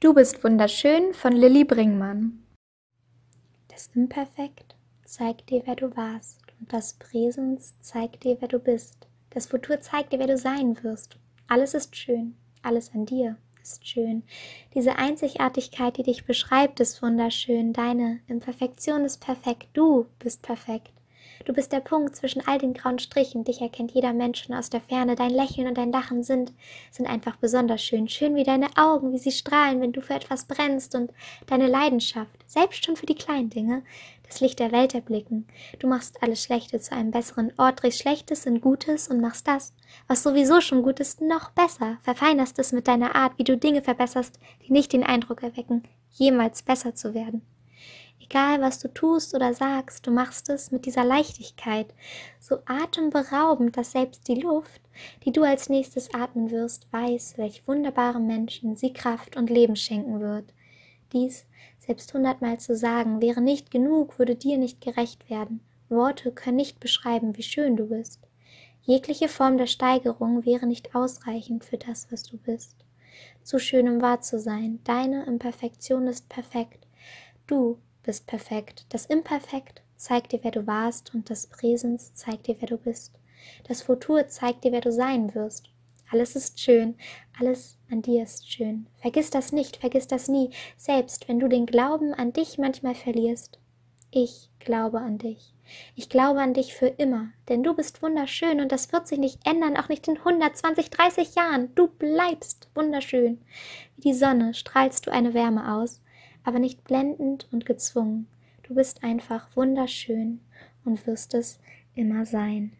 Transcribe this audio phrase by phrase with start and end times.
[0.00, 2.44] Du bist wunderschön von Lilly Bringmann.
[3.66, 9.08] Das Imperfekt zeigt dir, wer du warst, und das Präsens zeigt dir, wer du bist.
[9.30, 11.16] Das Futur zeigt dir, wer du sein wirst.
[11.48, 14.22] Alles ist schön, alles an dir ist schön.
[14.72, 17.72] Diese Einzigartigkeit, die dich beschreibt, ist wunderschön.
[17.72, 19.66] Deine Imperfektion ist perfekt.
[19.72, 20.92] Du bist perfekt.
[21.44, 23.44] Du bist der Punkt zwischen all den grauen Strichen.
[23.44, 25.14] Dich erkennt jeder Mensch schon aus der Ferne.
[25.14, 26.52] Dein Lächeln und dein Lachen sind,
[26.90, 28.08] sind einfach besonders schön.
[28.08, 31.12] Schön wie deine Augen, wie sie strahlen, wenn du für etwas brennst und
[31.46, 33.82] deine Leidenschaft, selbst schon für die kleinen Dinge,
[34.26, 35.46] das Licht der Welt erblicken.
[35.78, 39.72] Du machst alles Schlechte zu einem besseren Ort, drehst Schlechtes in Gutes und machst das,
[40.06, 41.98] was sowieso schon gut ist, noch besser.
[42.02, 46.62] Verfeinerst es mit deiner Art, wie du Dinge verbesserst, die nicht den Eindruck erwecken, jemals
[46.62, 47.42] besser zu werden.
[48.30, 51.94] Egal, was du tust oder sagst, du machst es mit dieser Leichtigkeit,
[52.38, 54.82] so atemberaubend, dass selbst die Luft,
[55.24, 60.20] die du als nächstes atmen wirst, weiß, welch wunderbare Menschen sie Kraft und Leben schenken
[60.20, 60.52] wird.
[61.14, 61.46] Dies
[61.78, 65.60] selbst hundertmal zu sagen, wäre nicht genug, würde dir nicht gerecht werden.
[65.88, 68.20] Worte können nicht beschreiben, wie schön du bist.
[68.82, 72.76] Jegliche Form der Steigerung wäre nicht ausreichend für das, was du bist.
[73.42, 74.80] Zu schön, um wahr zu sein.
[74.84, 76.86] Deine Imperfektion ist perfekt.
[77.46, 78.86] Du bist perfekt.
[78.88, 83.12] Das Imperfekt zeigt dir, wer du warst, und das Präsens zeigt dir, wer du bist.
[83.64, 85.68] Das Futur zeigt dir, wer du sein wirst.
[86.10, 86.94] Alles ist schön,
[87.38, 88.86] alles an dir ist schön.
[88.96, 90.48] Vergiss das nicht, vergiss das nie,
[90.78, 93.58] selbst wenn du den Glauben an dich manchmal verlierst.
[94.10, 95.52] Ich glaube an dich.
[95.94, 99.46] Ich glaube an dich für immer, denn du bist wunderschön und das wird sich nicht
[99.46, 101.74] ändern, auch nicht in 100, 20, 30 Jahren.
[101.74, 103.42] Du bleibst wunderschön.
[103.96, 106.00] Wie die Sonne strahlst du eine Wärme aus
[106.44, 108.26] aber nicht blendend und gezwungen.
[108.62, 110.40] Du bist einfach wunderschön
[110.84, 111.58] und wirst es
[111.94, 112.72] immer sein.